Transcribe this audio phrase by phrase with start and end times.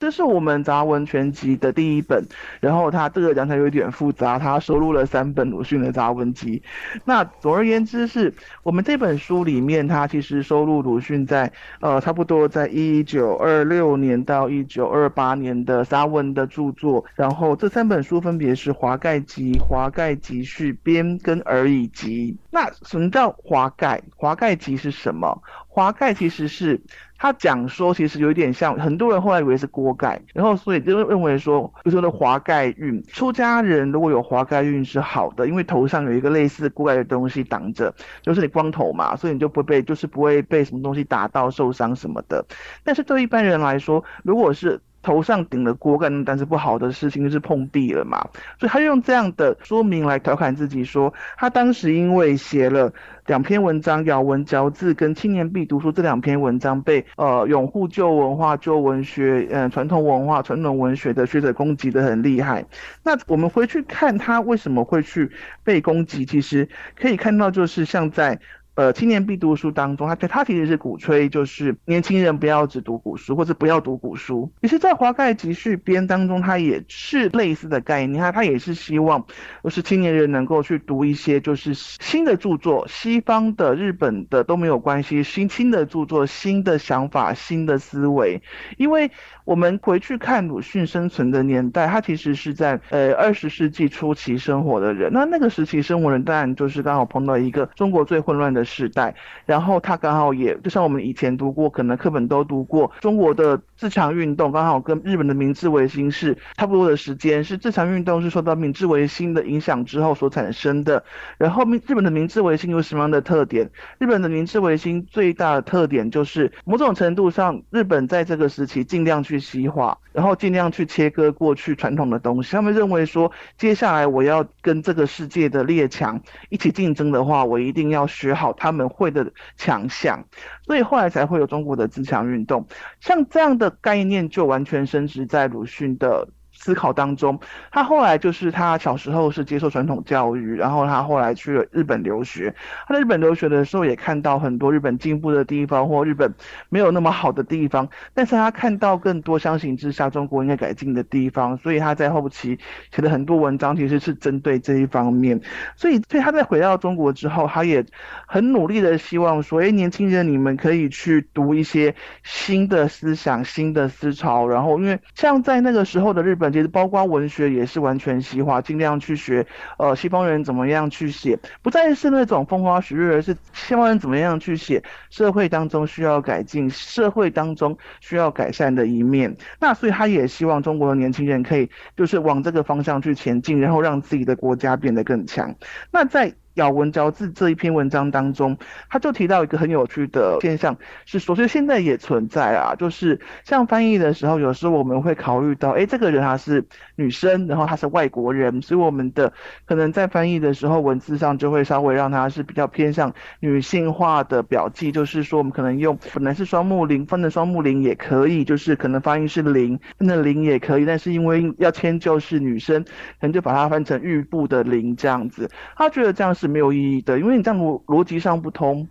[0.00, 2.24] 这是我们杂文全集的第一本，
[2.58, 6.62] 然后它这个讲起来有点复杂，它收录了三本鲁迅的杂文集。
[7.04, 8.32] 那总而言之，是
[8.62, 11.52] 我们这本书里面，它其实收录鲁迅在
[11.82, 17.04] 呃差不多在一九二六年到一九二八年的杂文的著作。
[17.14, 22.32] 然后这三本书分别是《华盖集》《华盖集序编》跟《而已集》。
[22.50, 24.02] 那什么叫华盖？
[24.16, 25.42] 华盖集是什么？
[25.68, 26.80] 华盖其实是。
[27.22, 42.42] 他讲说，其实有一点像很多人后来以为是锅盖，然后所以就认为说，就说的华盖运，出家人如果有华盖运是好的，因为头上有一个类似锅盖的东西挡着，就是你光头嘛，所以你就不会被，就是不会被什么东西打到受伤什么的。
[42.82, 48.28] 但是对一般人来说，如果是头上顶了锅盖，但是不好的事情就是碰壁了嘛，
[48.58, 52.92] 所以他用这样的说明来调侃自己，说他当时因为写了
[53.26, 62.64] 两篇文章《咬文嚼字》跟《青年必读书》这两篇文章，被呃拥护旧文化、旧文学、嗯传统文化、传统文学的学者攻击的很厉害。
[63.02, 65.30] 那我们回去看他为什么会去
[65.64, 68.38] 被攻击，其实可以看到就是像在。
[68.74, 74.50] 呃，青年必读书当中，他他其实是鼓吹，就是年轻人不要只读古书，或者不要读古书。
[74.62, 79.24] 其实，在华盖集序编当中，他也是类似的概念，他他也是希望，
[79.62, 88.40] 就是青年人能够去读一些就是新的著作，西方的、日本的都没有关系，新新的著作、新的想法、新的思维，
[88.78, 89.10] 因为。
[89.46, 95.12] 我们回去看鲁迅生存的年代，他其实是在呃二十世纪初期生活的人。
[95.12, 99.12] 那那个时期生活人当然就是刚好碰到一个中国最混乱的的时代，
[99.44, 107.42] 然后他刚好也就像我们以前读过，可能课本都读过中国的自强运动，刚好跟日本的明治维新是差不多的时间。
[107.42, 111.02] 是自强运动是受到明治维新的影响之后所产生的。
[111.38, 113.68] 然后明日本的明治维新有什么样的特点？
[113.98, 119.40] 日本的明治维新最大的特点就是某种程度上，日本在这个时期尽量去。
[119.40, 122.52] 西化，然后尽量去切割过去传统的东西。
[122.52, 130.24] 他们认为说，接下来我要跟这个世界的列强一起竞争的话，我一定要学好他们会的强项。
[130.66, 132.66] 所以后来才会有中国的自强运动。
[133.00, 136.28] 像这样的概念，就完全升值在鲁迅的。
[136.60, 137.40] 思考当中，
[137.72, 142.54] 他后来就是他小时候是接受传统教育，然后他后来去了日本留学。
[142.86, 146.34] 他在日本留学的时候，也看到很多日本进步的地方，或日本
[146.68, 147.88] 没有那么好的地方。
[148.12, 152.58] 但是他看到更多相形之下中国应该改进的地方，所以他在后期
[152.94, 155.40] 写的很多文章其实是针对这一方面。
[155.76, 157.82] 所以，所以他在回到中国之后，他也
[158.26, 164.46] 很努力的希望说：，哎，年轻人，你们可以去读一些新的思想、新的思潮。
[164.46, 166.49] 然后，因为像在那个时候的日本。
[166.52, 169.46] 其实包括文学也是完全西化，尽量去学，
[169.78, 179.36] 呃，西方人怎么样去写，不再是那种风花雪月，而是西方人怎么样去写社会当中需要改进、社会当中需要改善的一面。
[179.58, 185.54] 那所以他也希望中国的年轻人可以就是往这个方向去前进，然后让自己的国家变得更强。
[185.90, 188.56] 那在咬文嚼字这一篇文章当中，
[188.90, 190.76] 他就提到一个很有趣的现象，
[191.06, 196.62] 是说，其实现在也存在啊，就是像翻译的时候，有时候我们会考虑到，哎，这个人他是
[196.96, 199.32] 女生，然后他是外国人，所以我们的
[199.64, 212.90] 可能在翻译的时候，文字上就会稍微让他是比较偏向女性化的表记，就是说，我们可能用本来是双木林，分的双木林也可以，就是可能发音是林，分的林也可以，但是因为要迁就是女生，可
[213.26, 216.34] 能就把它翻成玉部的林这样子，他觉得这样。
[216.40, 218.88] 是没有意义的，因为你这样逻辑上不通。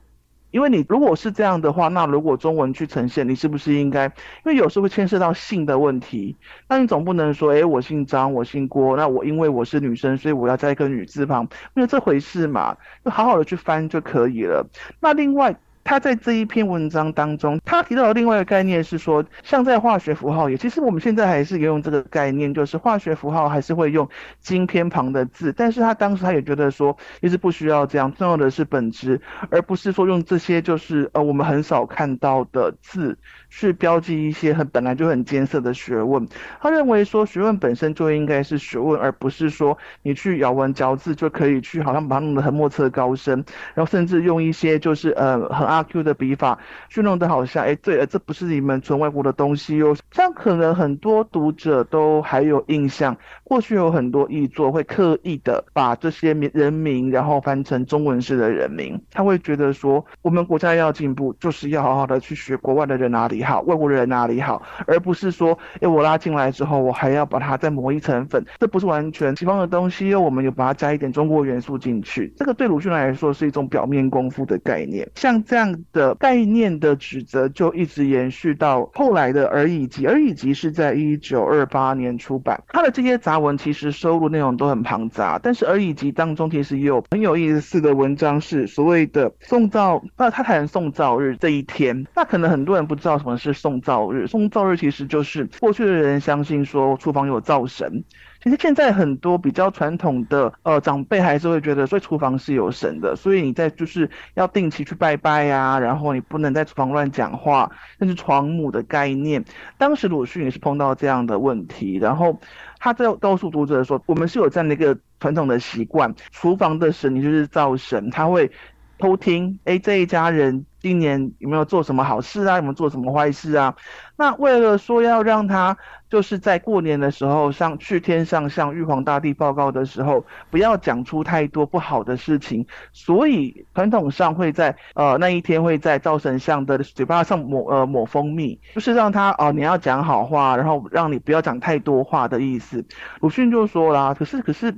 [0.51, 4.05] 因为你如果是这样的话，那如果中文去呈现，你是不是应该？
[4.05, 4.11] 因
[4.45, 6.35] 为有时候会牵涉到性的问题，
[6.67, 12.75] 那你总不能说，哎，我姓张，我姓郭，那我因为我是女生，所以我要加一个女字旁，没有这回事嘛？
[13.05, 14.67] 就好好的去翻就可以了。
[14.99, 15.55] 那另外。
[15.89, 24.07] 他在这一篇文章当中，他提到的另外一个概念是说，像在化学符号也，其实我们现在还是用这个概念，就是化学符号还是会用
[24.39, 29.19] 金偏旁的字，但是他当时他也觉得说，其实不需要这样，重要的是本质，
[29.49, 33.17] 而不是说用这些就是呃我们很少看到的字。
[33.51, 36.27] 去标记一些很本来就很艰涩的学问，
[36.61, 43.43] 他认为说学问本身就应该是学问，而不是说你去咬文嚼字就可以去好像把它弄得很莫测高深，
[43.73, 46.57] 然后甚至用一些就是呃很阿 Q 的笔法
[46.89, 49.95] 去弄得好像哎对了，这不是你们纯外国的东西哟。
[50.11, 63.43] 这样可能很多读者都还有印象，过去有很多译作会刻意的把这些名人名然后翻成中文式的人名，他会觉得说我们国家要进步，就是要好好的去学国外的人哪里。
[63.43, 75.09] 好，外国人哪里好，而不是说，哎，我拉进来之后，我还要把它再磨一层粉，这不是完全西方的东西哦，我们有把它加一点中国元素进去，这个对鲁迅来说是一种表面功夫的概念。
[75.15, 98.05] 像这样这样的概念的指责就一直延续到后来的《而已集》，《而已集》是在一九二八年出版，他的这些杂文其实收录内容都很庞杂，但是《而已集》当中其实也有很有意思的文章，是所谓的宋造，那他谈宋造日这一天，那可能很多人不知道什么是宋造日，宋造日其实就是过去的人相信说厨房有灶神。
[98.41, 109.43] 其实现在很多比较传统的呃长辈还是会觉得，所以厨房是有神的，所以你在就是要定期去拜拜呀，然后你不能在厨房乱讲话，那是床母的概念。
[109.77, 112.39] 当时鲁迅也是碰到这样的问题，然后
[112.79, 118.49] 他在告诉读者说，我们是有这样的一个传统的习惯，厨房的神你就是灶神，他会
[118.99, 120.65] 偷听，哎，这一家人。
[120.81, 122.55] 今年有没有做什么好事啊？
[122.55, 123.75] 有没有做什么坏事啊？
[124.15, 125.77] 那为了说要让他
[126.09, 142.85] 就是在过年的时候上去天上向玉皇大帝报告的时候，不要讲出太多不好的事情，所以传统上会在呃那一天会在灶神像的嘴巴上抹呃抹蜂蜜，就是让他哦你要讲好话，然后让你不要讲太多话的意思。
[143.19, 144.73] 鲁迅就说啦，可是可是。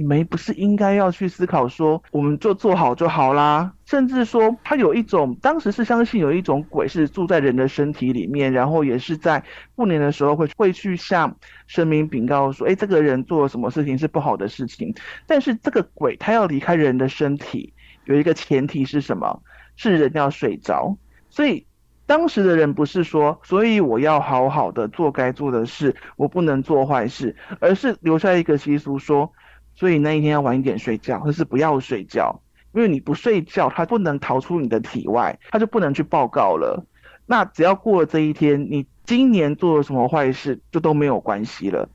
[0.00, 3.70] 你们不是应该要去思考说，我们就做好就好啦？
[3.84, 9.44] 甚至说，他有一种，当时是相信有一种鬼是住在人的身体里面，然后也是在
[9.74, 11.36] 过年的时候会会去向
[11.66, 14.94] 神明禀告说，哎，这个人做了什么事情是不好的事情。
[15.26, 17.74] 但是这个鬼他要离开人的身体，
[18.06, 19.42] 有一个前提是什么？
[19.76, 20.96] 是人要睡着。
[21.28, 21.66] 所以
[22.06, 29.30] 当时的人不是说，所以我要好好的做该做的事，我不能做坏事，而是留下一个习俗说。
[29.80, 32.38] 所以那一天要晚一点睡觉，或是不要睡觉，
[32.74, 36.84] 因为你不睡觉，他不能逃出你的体外，他就不能去报告了。
[37.24, 41.88] 那只要过了这一天，你今年做了什么坏事，就都没有关系了。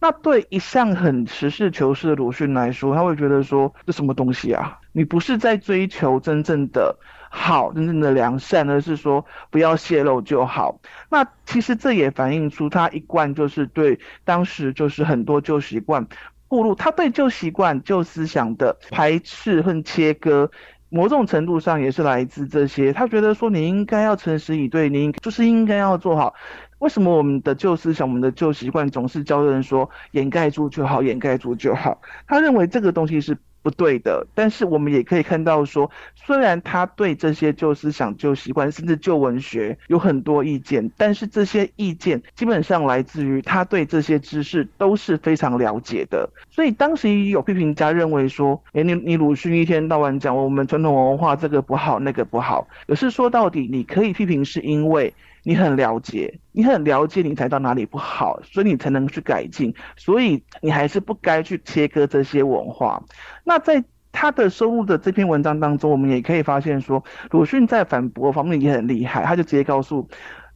[0.00, 4.78] 那对一向很实事求是的鲁迅来说，他会觉得说这什么东西啊？
[4.92, 6.94] 你不是在追求真正的
[7.30, 10.78] 好、真正的良善，而是说不要泄露就好。
[11.08, 16.06] 那其实这也反映出他一贯就是对当时就是很多旧习惯。
[16.50, 20.50] 步入他对旧习惯、旧思想的排斥和切割，
[20.88, 22.92] 某种程度上也是来自这些。
[22.92, 26.34] 他觉得说你应该要诚实以对，你就是应该要做好。
[26.80, 32.00] 为什么我们的旧思想、我们的旧习惯总是教人说掩盖住就好，掩盖住就好？
[32.26, 33.38] 他认为这个东西是。
[33.62, 46.28] 不对的，但是我们也可以看到说，虽然他对这些旧思想、旧习惯，甚至旧文学有很多意见，但是这些意见基本上来自于他对这些知识都是非常了解的。
[46.50, 55.12] 所以当时有批评家认为说，哎，你你鲁迅一天到晚讲我们传统文化这个不好那个不好，可是说到底，你可以批评是因为。
[55.50, 59.74] 你很了解，你很了解，你才到哪里不好，所以你才能去改进。
[59.96, 63.02] 所以你还是不该去切割这些文化。
[63.42, 63.82] 那在
[64.12, 67.02] 他的收录的这篇文章当中，我们也可以发现说，
[67.32, 69.24] 鲁迅在反驳方面也很厉害。
[69.24, 70.08] 他就直接告诉，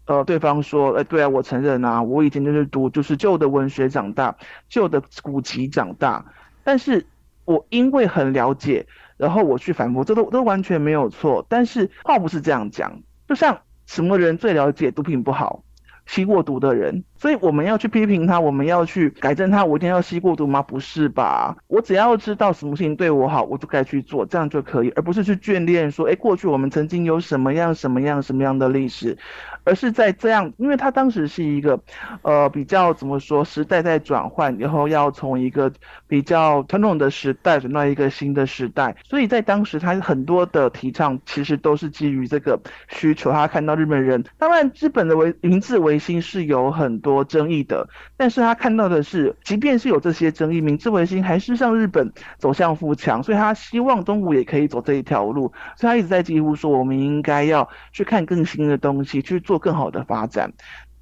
[0.06, 4.36] 呃，对方说，呃，对啊，我承认啊，我以前就是读就是旧的文学长大，
[4.68, 6.24] 旧的古籍长大，
[6.62, 7.04] 但是
[7.44, 8.86] 我因为很了解，
[9.16, 11.44] 然后我去反驳，这都都完全没有错。
[11.48, 13.58] 但是话不是这样讲，就像。
[13.86, 15.64] 什么人最了解毒品不好？
[16.06, 17.04] 吸过毒的人。
[17.24, 19.64] 所以我们要去批评他，我们要去改正他。
[19.64, 20.60] 我一定要吸过毒吗？
[20.60, 21.56] 不是吧？
[21.68, 29.16] 我只要知道什么事情对我好，我就该去做，这样就可以，而不是去眷恋说，哎，过去我们曾经有什么样、什么样、什么样的历史，
[29.64, 31.80] 而是在这样，因为他当时是一个，
[32.20, 35.72] 呃，比较怎么说，时代在转换，然后要从一个
[36.06, 43.32] 比较传统的时代转到一个新的时代，所以在当时他很多的提倡其实都是基于这个需求。
[43.32, 47.13] 他看到日本人，当然日本的维明治维新是有很多。
[47.14, 60.52] 多争议的，但是他看到的是，即便是有这些争议，明治维新还是向日本走向富强，所以他希望中国也可以走这一条路，所以他一直在几乎说，我们应该要去看更新的东西，去做更好的发展。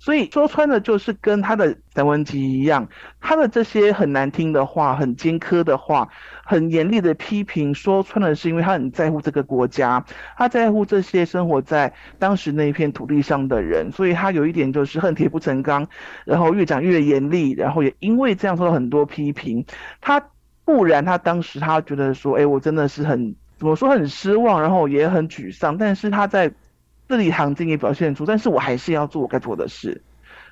[0.03, 2.89] 所以说穿了，就是跟他的散文集一样，
[3.21, 6.09] 他的这些很难听的话、很尖刻的话、
[6.45, 10.05] 很严厉的批评，说穿了是因为他很在乎这个国家，
[10.37, 15.87] 他在乎这些生活在当时那一片土地上的人，所以他有一点就是恨铁不成钢，
[16.25, 19.65] 然后越讲越严厉，然后也因为这样受到很多批评。
[20.01, 20.21] 他
[20.65, 26.53] 不然，他当时他觉得说，哎，我真的是很怎么说很失望，然后也很沮丧，但是他在。
[27.09, 30.03] 字里行间也表现出，但是我还是要做我该做的事，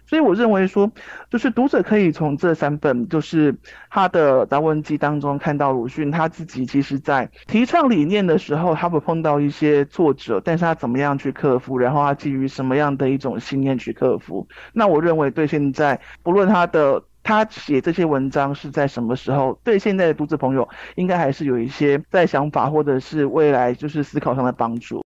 [0.06, 0.90] 所以我认为说，
[1.30, 3.54] 就是读者可以从这三本，就是
[3.90, 14.46] 他的杂文集当中看到鲁迅他自己其实在提倡理念的时候，他会碰到一些挫折，但是他怎么样去克服，然后他基于什么样的一种信念去克服？
[14.72, 20.66] 那我认为对现在不论他的他写这些文章是在什么时候，对现在的读者朋友
[20.96, 24.98] 应该还是有一些在想法或者是未来就是思考上的帮助。